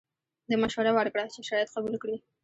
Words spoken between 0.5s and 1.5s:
مشوره ورکړه چې